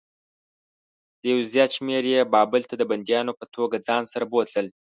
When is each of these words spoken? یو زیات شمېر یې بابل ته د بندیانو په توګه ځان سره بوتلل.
یو 1.29 1.37
زیات 1.51 1.71
شمېر 1.77 2.03
یې 2.13 2.29
بابل 2.33 2.61
ته 2.69 2.75
د 2.77 2.83
بندیانو 2.91 3.37
په 3.39 3.45
توګه 3.55 3.77
ځان 3.87 4.03
سره 4.13 4.25
بوتلل. 4.31 4.67